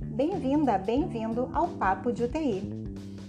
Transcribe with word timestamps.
Bem-vinda, 0.00 0.78
bem-vindo 0.78 1.50
ao 1.52 1.68
Papo 1.68 2.10
de 2.10 2.24
UTI. 2.24 2.62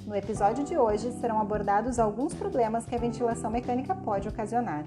No 0.08 0.16
episódio 0.16 0.64
de 0.64 0.78
hoje 0.78 1.12
serão 1.20 1.42
abordados 1.42 2.00
alguns 2.00 2.34
problemas 2.34 2.86
que 2.86 2.96
a 2.96 2.98
ventilação 2.98 3.52
mecânica 3.52 3.94
pode 3.94 4.30
ocasionar. 4.30 4.86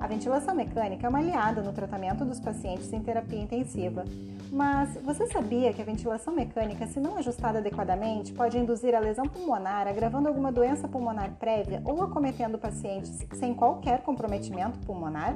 A 0.00 0.06
ventilação 0.06 0.54
mecânica 0.54 1.06
é 1.06 1.10
uma 1.10 1.18
aliada 1.18 1.60
no 1.60 1.74
tratamento 1.74 2.24
dos 2.24 2.40
pacientes 2.40 2.90
em 2.94 3.02
terapia 3.02 3.42
intensiva. 3.42 4.06
Mas 4.50 4.94
você 5.04 5.26
sabia 5.26 5.70
que 5.74 5.82
a 5.82 5.84
ventilação 5.84 6.34
mecânica, 6.34 6.86
se 6.86 6.98
não 6.98 7.18
ajustada 7.18 7.58
adequadamente, 7.58 8.32
pode 8.32 8.56
induzir 8.56 8.94
a 8.94 9.00
lesão 9.00 9.26
pulmonar, 9.26 9.86
agravando 9.86 10.28
alguma 10.28 10.50
doença 10.50 10.88
pulmonar 10.88 11.32
prévia 11.32 11.82
ou 11.84 12.02
acometendo 12.02 12.56
pacientes 12.56 13.18
sem 13.34 13.52
qualquer 13.52 14.00
comprometimento 14.00 14.78
pulmonar? 14.78 15.34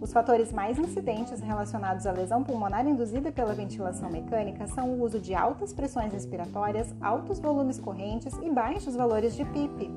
Os 0.00 0.12
fatores 0.12 0.52
mais 0.52 0.78
incidentes 0.78 1.40
relacionados 1.40 2.06
à 2.06 2.12
lesão 2.12 2.44
pulmonar 2.44 2.86
induzida 2.86 3.32
pela 3.32 3.52
ventilação 3.52 4.08
mecânica 4.08 4.66
são 4.68 4.90
o 4.90 5.02
uso 5.02 5.18
de 5.18 5.34
altas 5.34 5.72
pressões 5.72 6.12
respiratórias, 6.12 6.94
altos 7.00 7.40
volumes 7.40 7.80
correntes 7.80 8.32
e 8.40 8.48
baixos 8.48 8.94
valores 8.94 9.34
de 9.34 9.44
PIP. 9.44 9.90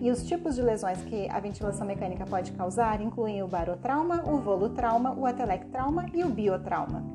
E 0.00 0.10
os 0.10 0.26
tipos 0.26 0.56
de 0.56 0.62
lesões 0.62 1.00
que 1.04 1.30
a 1.30 1.38
ventilação 1.38 1.86
mecânica 1.86 2.26
pode 2.26 2.50
causar 2.52 3.00
incluem 3.00 3.44
o 3.44 3.48
barotrauma, 3.48 4.24
o 4.26 4.38
volutrauma, 4.38 5.14
o 5.14 5.24
atelectrauma 5.24 6.06
e 6.12 6.24
o 6.24 6.28
biotrauma. 6.28 7.13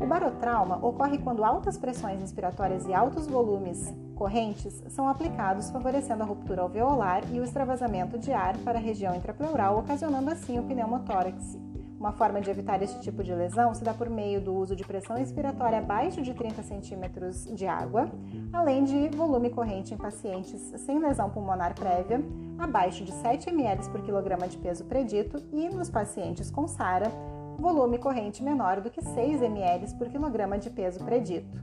O 0.00 0.06
barotrauma 0.06 0.78
ocorre 0.84 1.18
quando 1.18 1.44
altas 1.44 1.76
pressões 1.76 2.20
respiratórias 2.20 2.86
e 2.86 2.94
altos 2.94 3.26
volumes 3.26 3.94
correntes 4.14 4.82
são 4.88 5.06
aplicados, 5.06 5.70
favorecendo 5.70 6.22
a 6.22 6.26
ruptura 6.26 6.62
alveolar 6.62 7.22
e 7.30 7.38
o 7.38 7.44
extravasamento 7.44 8.18
de 8.18 8.32
ar 8.32 8.56
para 8.58 8.78
a 8.78 8.82
região 8.82 9.14
intrapleural, 9.14 9.78
ocasionando 9.78 10.30
assim 10.30 10.58
o 10.58 10.62
pneumotórax. 10.62 11.58
Uma 11.98 12.12
forma 12.12 12.40
de 12.40 12.50
evitar 12.50 12.82
este 12.82 12.98
tipo 13.02 13.22
de 13.22 13.34
lesão 13.34 13.74
se 13.74 13.84
dá 13.84 13.92
por 13.92 14.08
meio 14.08 14.40
do 14.40 14.54
uso 14.54 14.74
de 14.74 14.82
pressão 14.84 15.18
expiratória 15.18 15.80
abaixo 15.80 16.22
de 16.22 16.32
30 16.32 16.62
cm 16.62 17.54
de 17.54 17.66
água, 17.66 18.10
além 18.54 18.84
de 18.84 19.10
volume 19.10 19.50
corrente 19.50 19.92
em 19.92 19.98
pacientes 19.98 20.60
sem 20.78 20.98
lesão 20.98 21.28
pulmonar 21.28 21.74
prévia, 21.74 22.24
abaixo 22.58 23.04
de 23.04 23.12
7 23.12 23.50
ml 23.50 23.86
por 23.90 24.00
quilograma 24.00 24.48
de 24.48 24.56
peso 24.56 24.82
predito, 24.84 25.42
e 25.52 25.68
nos 25.68 25.90
pacientes 25.90 26.50
com 26.50 26.66
SARA, 26.66 27.12
volume 27.60 27.98
corrente 27.98 28.42
menor 28.42 28.80
do 28.80 28.90
que 28.90 29.02
6 29.02 29.42
ml 29.42 29.94
por 29.94 30.08
quilograma 30.08 30.58
de 30.58 30.70
peso 30.70 31.04
predito. 31.04 31.62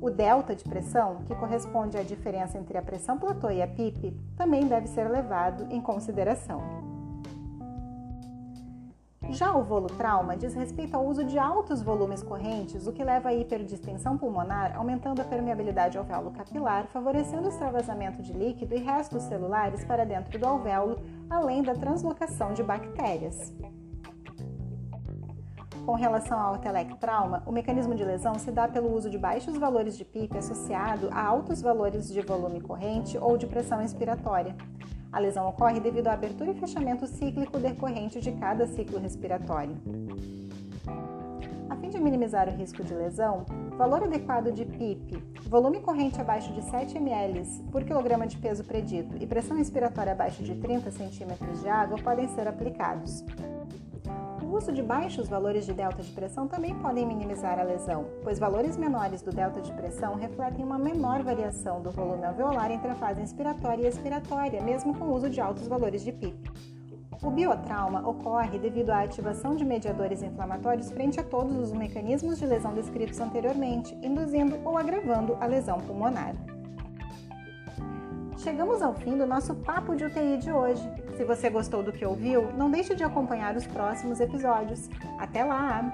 O 0.00 0.08
delta 0.08 0.54
de 0.54 0.64
pressão, 0.64 1.22
que 1.26 1.34
corresponde 1.34 1.96
à 1.96 2.02
diferença 2.02 2.58
entre 2.58 2.78
a 2.78 2.82
pressão 2.82 3.18
platô 3.18 3.50
e 3.50 3.60
a 3.60 3.66
PIP, 3.66 4.16
também 4.36 4.66
deve 4.66 4.86
ser 4.86 5.08
levado 5.08 5.66
em 5.70 5.80
consideração. 5.80 6.60
Já 9.30 9.56
o 9.56 9.62
volutrauma 9.62 10.36
diz 10.36 10.54
respeito 10.54 10.94
ao 10.94 11.06
uso 11.06 11.24
de 11.24 11.38
altos 11.38 11.80
volumes 11.80 12.22
correntes, 12.22 12.86
o 12.86 12.92
que 12.92 13.02
leva 13.02 13.30
à 13.30 13.34
hiperdistensão 13.34 14.18
pulmonar, 14.18 14.76
aumentando 14.76 15.22
a 15.22 15.24
permeabilidade 15.24 15.96
alvéolo 15.96 16.32
capilar, 16.32 16.86
favorecendo 16.88 17.46
o 17.46 17.48
extravasamento 17.48 18.20
de 18.22 18.32
líquido 18.32 18.74
e 18.74 18.78
restos 18.78 19.22
celulares 19.22 19.84
para 19.84 20.04
dentro 20.04 20.38
do 20.38 20.46
alvéolo, 20.46 21.00
além 21.30 21.62
da 21.62 21.74
translocação 21.74 22.52
de 22.52 22.62
bactérias. 22.62 23.52
Com 25.92 25.96
relação 25.96 26.40
ao 26.40 26.56
telectrauma, 26.56 27.42
o 27.44 27.52
mecanismo 27.52 27.94
de 27.94 28.02
lesão 28.02 28.38
se 28.38 28.50
dá 28.50 28.66
pelo 28.66 28.96
uso 28.96 29.10
de 29.10 29.18
baixos 29.18 29.58
valores 29.58 29.94
de 29.94 30.06
PIP 30.06 30.38
associado 30.38 31.10
a 31.12 31.22
altos 31.22 31.60
valores 31.60 32.08
de 32.08 32.22
volume 32.22 32.62
corrente 32.62 33.18
ou 33.18 33.36
de 33.36 33.46
pressão 33.46 33.82
inspiratória. 33.82 34.56
A 35.12 35.18
lesão 35.18 35.46
ocorre 35.46 35.80
devido 35.80 36.08
à 36.08 36.14
abertura 36.14 36.50
e 36.50 36.54
fechamento 36.54 37.06
cíclico 37.06 37.58
decorrente 37.58 38.22
de 38.22 38.32
cada 38.32 38.66
ciclo 38.68 38.98
respiratório. 38.98 39.76
A 41.68 41.76
fim 41.76 41.90
de 41.90 42.00
minimizar 42.00 42.48
o 42.48 42.52
risco 42.52 42.82
de 42.82 42.94
lesão, 42.94 43.44
valor 43.76 44.04
adequado 44.04 44.50
de 44.50 44.64
PIP, 44.64 45.22
volume 45.46 45.80
corrente 45.80 46.18
abaixo 46.18 46.54
de 46.54 46.62
7 46.62 46.96
ml 46.96 47.44
por 47.70 47.84
quilograma 47.84 48.26
de 48.26 48.38
peso 48.38 48.64
predito 48.64 49.14
e 49.20 49.26
pressão 49.26 49.58
inspiratória 49.58 50.12
abaixo 50.12 50.42
de 50.42 50.54
30 50.54 50.90
cm 50.90 51.60
de 51.60 51.68
água 51.68 51.98
podem 51.98 52.28
ser 52.28 52.48
aplicados. 52.48 53.22
O 54.52 54.56
uso 54.56 54.70
de 54.70 54.82
baixos 54.82 55.30
valores 55.30 55.64
de 55.64 55.72
delta 55.72 56.02
de 56.02 56.12
pressão 56.12 56.46
também 56.46 56.74
podem 56.74 57.06
minimizar 57.06 57.58
a 57.58 57.62
lesão, 57.62 58.04
pois 58.22 58.38
valores 58.38 58.76
menores 58.76 59.22
do 59.22 59.30
delta 59.30 59.62
de 59.62 59.72
pressão 59.72 60.14
refletem 60.14 60.62
uma 60.62 60.78
menor 60.78 61.22
variação 61.22 61.80
do 61.80 61.90
volume 61.90 62.26
alveolar 62.26 62.70
entre 62.70 62.90
a 62.90 62.94
fase 62.94 63.22
inspiratória 63.22 63.84
e 63.84 63.88
expiratória, 63.88 64.60
mesmo 64.60 64.94
com 64.94 65.06
o 65.06 65.14
uso 65.14 65.30
de 65.30 65.40
altos 65.40 65.66
valores 65.66 66.04
de 66.04 66.12
PIP. 66.12 66.52
O 67.22 67.30
biotrauma 67.30 68.06
ocorre 68.06 68.58
devido 68.58 68.90
à 68.90 69.00
ativação 69.00 69.56
de 69.56 69.64
mediadores 69.64 70.22
inflamatórios 70.22 70.90
frente 70.90 71.18
a 71.18 71.24
todos 71.24 71.56
os 71.56 71.72
mecanismos 71.72 72.38
de 72.38 72.44
lesão 72.44 72.74
descritos 72.74 73.20
anteriormente, 73.20 73.96
induzindo 74.02 74.60
ou 74.66 74.76
agravando 74.76 75.34
a 75.40 75.46
lesão 75.46 75.78
pulmonar. 75.80 76.34
Chegamos 78.42 78.82
ao 78.82 78.92
fim 78.92 79.16
do 79.16 79.24
nosso 79.24 79.54
papo 79.54 79.94
de 79.94 80.04
UTI 80.04 80.36
de 80.36 80.50
hoje. 80.50 80.82
Se 81.16 81.24
você 81.24 81.48
gostou 81.48 81.80
do 81.80 81.92
que 81.92 82.04
ouviu, 82.04 82.50
não 82.52 82.72
deixe 82.72 82.92
de 82.92 83.04
acompanhar 83.04 83.56
os 83.56 83.64
próximos 83.66 84.18
episódios. 84.18 84.90
Até 85.16 85.44
lá! 85.44 85.92